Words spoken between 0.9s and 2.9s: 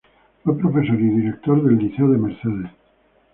y director del Liceo de Mercedes.